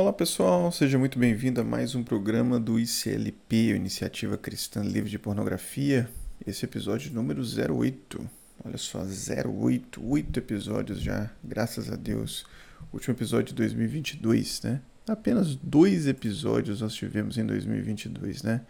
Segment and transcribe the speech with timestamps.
[0.00, 5.18] Olá pessoal, seja muito bem-vindo a mais um programa do ICLP, Iniciativa Cristã Livre de
[5.18, 6.08] Pornografia.
[6.46, 8.30] Esse é episódio número 08.
[8.64, 12.46] Olha só, 08, oito episódios já, graças a Deus.
[12.90, 14.80] Último episódio de 2022, né?
[15.06, 18.62] Apenas dois episódios nós tivemos em 2022, né?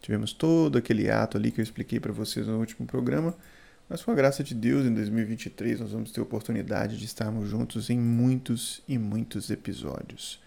[0.00, 3.36] Tivemos todo aquele ato ali que eu expliquei para vocês no último programa
[3.88, 7.90] mas com a graça de Deus, em 2023 nós vamos ter oportunidade de estarmos juntos
[7.90, 10.38] em muitos e muitos episódios.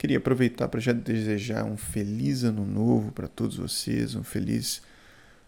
[0.00, 4.80] Queria aproveitar para já desejar um feliz ano novo para todos vocês, um feliz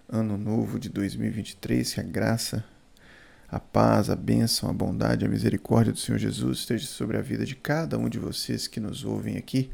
[0.06, 2.62] ano novo de 2023, que a graça,
[3.48, 7.46] a paz, a bênção, a bondade, a misericórdia do Senhor Jesus esteja sobre a vida
[7.46, 9.70] de cada um de vocês que nos ouvem aqui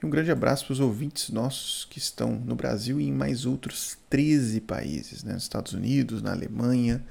[0.00, 3.44] e um grande abraço para os ouvintes nossos que estão no Brasil e em mais
[3.44, 5.32] outros 13 países, né?
[5.32, 7.04] nos Estados Unidos, na Alemanha,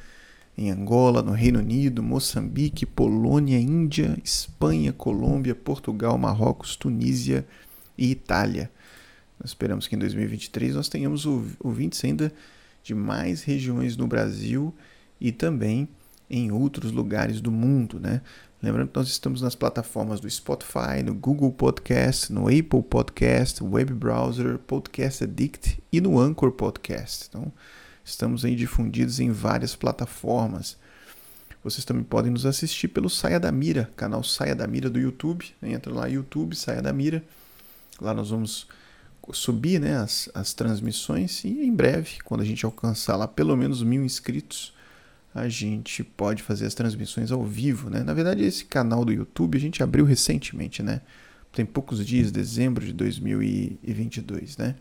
[0.59, 7.48] em Angola, no Reino Unido, Moçambique, Polônia, Índia, Espanha, Colômbia, Portugal, Marrocos, Tunísia
[7.98, 8.70] e Itália.
[9.40, 11.26] Nós esperamos que em 2023 nós tenhamos
[11.62, 12.29] ouvintes ainda
[12.84, 14.76] de mais regiões no Brasil
[15.20, 15.88] e também
[16.29, 18.21] em outros lugares do mundo, né?
[18.62, 23.94] Lembrando que nós estamos nas plataformas do Spotify, no Google Podcast, no Apple Podcast, Web
[23.94, 27.27] Browser, Podcast Addict e no Anchor Podcast.
[27.29, 27.49] Então,
[28.03, 30.77] estamos aí difundidos em várias plataformas.
[31.63, 35.45] Vocês também podem nos assistir pelo Saia da Mira, canal Saia da Mira do YouTube.
[35.61, 37.23] Entra lá, YouTube, Saia da Mira.
[37.99, 38.67] Lá nós vamos
[39.33, 43.83] subir né, as, as transmissões e em breve, quando a gente alcançar lá pelo menos
[43.83, 44.73] mil inscritos,
[45.33, 48.01] a gente pode fazer as transmissões ao vivo, né?
[48.01, 51.01] Na verdade, esse canal do YouTube a gente abriu recentemente, né?
[51.53, 54.75] Tem poucos dias, dezembro de 2022, né?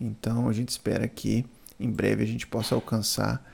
[0.00, 1.44] Então a gente espera que
[1.78, 3.44] em breve a gente possa alcançar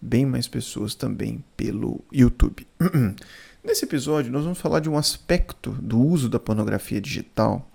[0.00, 2.66] bem mais pessoas também pelo YouTube.
[3.64, 7.68] Nesse episódio, nós vamos falar de um aspecto do uso da pornografia digital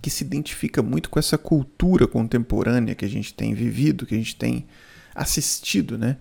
[0.00, 4.18] que se identifica muito com essa cultura contemporânea que a gente tem vivido, que a
[4.18, 4.66] gente tem
[5.14, 6.16] assistido, né?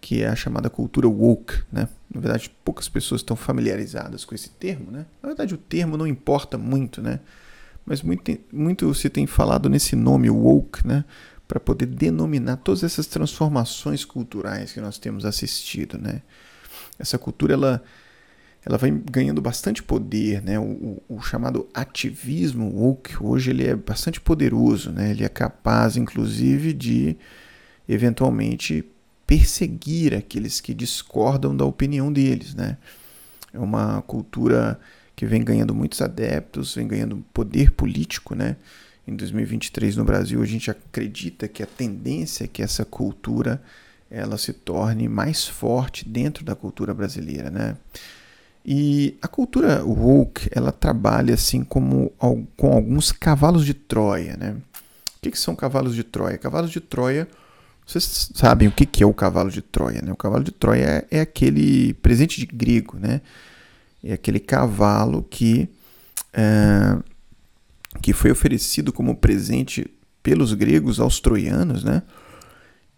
[0.00, 1.86] que é a chamada cultura woke, né?
[2.12, 5.04] Na verdade, poucas pessoas estão familiarizadas com esse termo, né?
[5.22, 7.20] Na verdade, o termo não importa muito, né?
[7.84, 11.04] Mas muito, muito se tem falado nesse nome woke, né?
[11.50, 16.22] Para poder denominar todas essas transformações culturais que nós temos assistido, né?
[16.96, 17.82] Essa cultura, ela,
[18.64, 20.60] ela vai ganhando bastante poder, né?
[20.60, 25.10] O, o, o chamado ativismo woke, hoje ele é bastante poderoso, né?
[25.10, 27.16] Ele é capaz, inclusive, de
[27.88, 28.84] eventualmente
[29.26, 32.76] perseguir aqueles que discordam da opinião deles, né?
[33.52, 34.78] É uma cultura
[35.16, 38.56] que vem ganhando muitos adeptos, vem ganhando poder político, né?
[39.10, 43.60] Em 2023 no Brasil a gente acredita que a tendência é que essa cultura
[44.10, 47.76] ela se torne mais forte dentro da cultura brasileira, né?
[48.64, 52.12] E a cultura woke, ela trabalha assim como
[52.56, 54.56] com alguns cavalos de Troia, né?
[55.16, 56.38] O que, que são cavalos de Troia?
[56.38, 57.26] Cavalos de Troia
[57.90, 60.12] vocês sabem o que é o cavalo de Troia, né?
[60.12, 63.20] O cavalo de Troia é, é aquele presente de grego, né?
[64.02, 65.68] É aquele cavalo que,
[66.32, 66.96] é,
[68.02, 69.90] que foi oferecido como presente
[70.22, 72.02] pelos gregos aos troianos, né?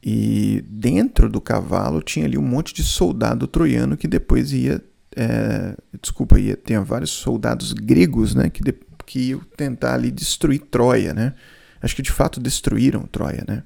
[0.02, 4.82] E dentro do cavalo tinha ali um monte de soldado troiano que depois ia,
[5.14, 8.50] é, desculpa, ia ter vários soldados gregos, né?
[8.50, 8.74] Que, de,
[9.06, 11.34] que iam tentar ali destruir Troia, né?
[11.80, 13.62] Acho que de fato destruíram Troia, né?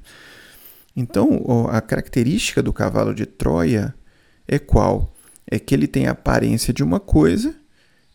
[0.94, 3.94] Então, a característica do cavalo de Troia
[4.46, 5.14] é qual?
[5.50, 7.54] É que ele tem a aparência de uma coisa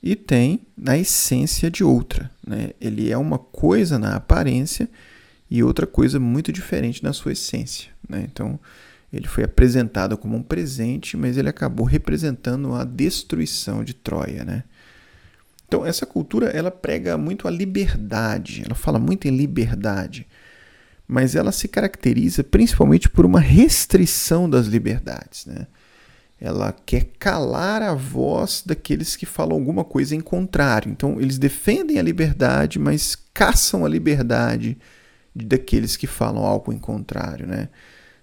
[0.02, 2.32] e tem na essência de outra.
[2.46, 2.72] Né?
[2.80, 4.90] Ele é uma coisa na aparência
[5.50, 7.90] e outra coisa muito diferente na sua essência.
[8.08, 8.28] Né?
[8.32, 8.60] Então,
[9.12, 14.44] ele foi apresentado como um presente, mas ele acabou representando a destruição de Troia.
[14.44, 14.64] Né?
[15.68, 20.28] Então, essa cultura ela prega muito a liberdade, ela fala muito em liberdade
[21.12, 25.46] mas ela se caracteriza principalmente por uma restrição das liberdades.
[25.46, 25.68] Né?
[26.42, 30.92] Ela quer calar a voz daqueles que falam alguma coisa em contrário.
[30.92, 34.76] Então, eles defendem a liberdade, mas caçam a liberdade
[35.36, 37.46] daqueles que falam algo em contrário.
[37.46, 37.70] Né?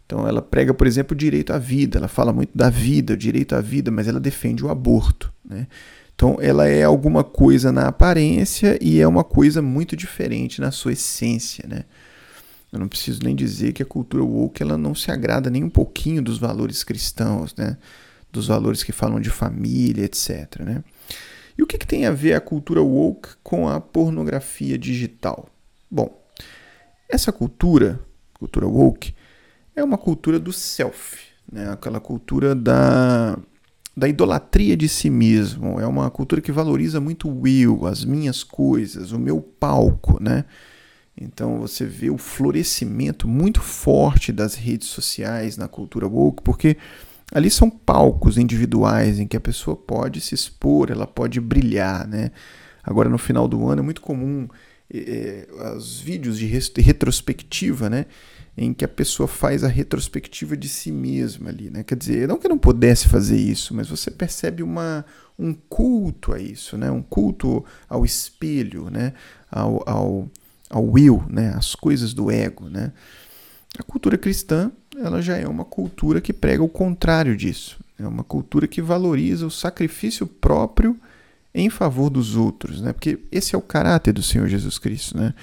[0.05, 1.99] Então, ela prega, por exemplo, o direito à vida.
[1.99, 5.33] Ela fala muito da vida, o direito à vida, mas ela defende o aborto.
[5.49, 5.69] Né?
[6.17, 10.93] Então, ela é alguma coisa na aparência e é uma coisa muito diferente na sua
[10.93, 11.65] essência.
[11.69, 11.85] Né?
[12.73, 15.71] Eu não preciso nem dizer que a cultura woke ela não se agrada nem um
[15.71, 17.77] pouquinho dos valores cristãos, né?
[18.31, 20.61] Dos valores que falam de família, etc.
[20.61, 20.85] Né?
[21.57, 25.49] E o que, que tem a ver a cultura woke com a pornografia digital?
[25.91, 26.23] Bom,
[27.09, 27.99] essa cultura,
[28.35, 29.15] cultura woke,
[29.75, 31.19] é uma cultura do self,
[31.51, 31.71] né?
[31.71, 33.39] aquela cultura da,
[33.97, 35.81] da idolatria de si mesmo.
[35.81, 40.45] É uma cultura que valoriza muito o eu, as minhas coisas, o meu palco, né?
[41.21, 46.77] Então você vê o florescimento muito forte das redes sociais na cultura woke, porque
[47.33, 52.31] ali são palcos individuais em que a pessoa pode se expor, ela pode brilhar, né?
[52.83, 54.49] Agora no final do ano é muito comum
[54.93, 55.47] é,
[55.77, 56.47] os vídeos de
[56.81, 58.07] retrospectiva, né?
[58.61, 61.85] em que a pessoa faz a retrospectiva de si mesma ali, né?
[61.85, 65.05] Quer dizer, não que não pudesse fazer isso, mas você percebe uma,
[65.39, 66.91] um culto a isso, né?
[66.91, 69.13] Um culto ao espelho, né?
[69.49, 70.29] Ao, ao,
[70.69, 71.55] ao will, né?
[71.55, 72.93] As coisas do ego, né?
[73.77, 77.79] A cultura cristã, ela já é uma cultura que prega o contrário disso.
[77.99, 80.97] É uma cultura que valoriza o sacrifício próprio
[81.55, 82.93] em favor dos outros, né?
[82.93, 85.35] Porque esse é o caráter do Senhor Jesus Cristo, né?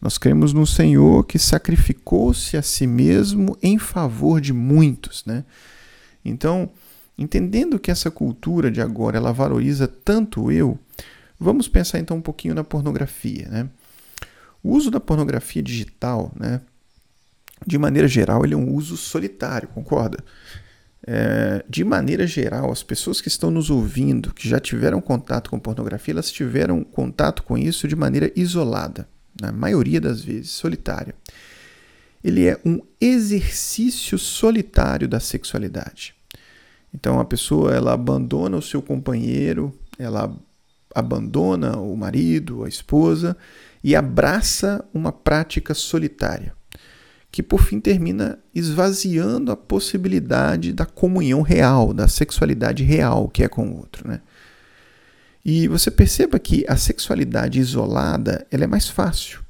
[0.00, 5.44] Nós cremos no Senhor que sacrificou-se a si mesmo em favor de muitos, né?
[6.24, 6.70] Então,
[7.16, 10.78] entendendo que essa cultura de agora ela valoriza tanto eu,
[11.38, 13.68] vamos pensar então um pouquinho na pornografia, né?
[14.62, 16.60] O uso da pornografia digital, né?
[17.66, 20.18] De maneira geral, ele é um uso solitário, concorda?
[21.06, 25.58] É, de maneira geral, as pessoas que estão nos ouvindo, que já tiveram contato com
[25.58, 29.08] pornografia, elas tiveram contato com isso de maneira isolada
[29.40, 31.14] na maioria das vezes solitária,
[32.22, 36.14] ele é um exercício solitário da sexualidade.
[36.92, 40.34] Então a pessoa ela abandona o seu companheiro, ela
[40.94, 43.36] abandona o marido, a esposa
[43.82, 46.54] e abraça uma prática solitária,
[47.30, 53.48] que por fim termina esvaziando a possibilidade da comunhão real, da sexualidade real que é
[53.48, 54.20] com o outro, né?
[55.44, 59.40] E você perceba que a sexualidade isolada ela é mais fácil,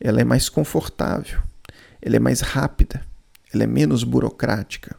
[0.00, 1.40] ela é mais confortável,
[2.02, 3.02] ela é mais rápida,
[3.52, 4.96] ela é menos burocrática.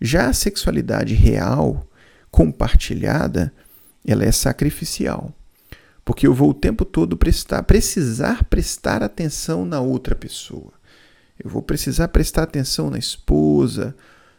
[0.00, 1.88] Já a sexualidade real,
[2.30, 3.52] compartilhada,
[4.06, 5.32] ela é sacrificial.
[6.04, 10.72] Porque eu vou o tempo todo prestar, precisar prestar atenção na outra pessoa.
[11.42, 13.94] Eu vou precisar prestar atenção na esposa,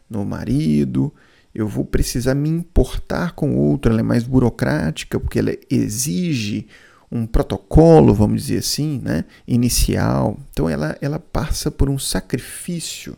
[0.09, 1.13] no marido,
[1.53, 6.67] eu vou precisar me importar com o outro, ela é mais burocrática, porque ela exige
[7.09, 10.37] um protocolo, vamos dizer assim, né, inicial.
[10.51, 13.17] Então ela, ela passa por um sacrifício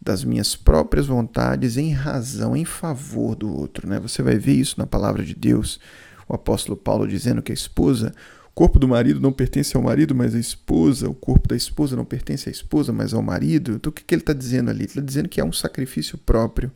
[0.00, 3.88] das minhas próprias vontades em razão, em favor do outro.
[3.88, 3.98] Né?
[4.00, 5.80] Você vai ver isso na palavra de Deus,
[6.28, 8.12] o apóstolo Paulo dizendo que a esposa,
[8.52, 11.96] o corpo do marido não pertence ao marido, mas a esposa, o corpo da esposa
[11.96, 13.72] não pertence à esposa, mas ao marido.
[13.72, 14.80] Então o que, que ele está dizendo ali?
[14.80, 16.70] Ele está dizendo que é um sacrifício próprio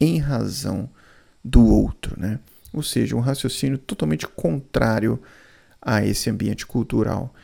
[0.00, 0.88] em razão
[1.44, 2.38] do outro, né?
[2.72, 5.20] Ou seja, um raciocínio totalmente contrário
[5.82, 7.34] a esse ambiente cultural